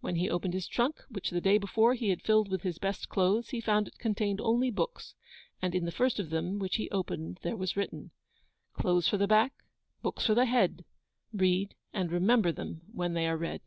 [0.00, 3.10] When he opened his trunk, which the day before he had filled with his best
[3.10, 5.14] clothes, he found it contained only books.
[5.60, 8.10] And in the first of them which he opened there was written
[8.72, 9.52] Clothes for the back,
[10.00, 10.86] books for the head:
[11.34, 13.60] Read and remember them when they are read.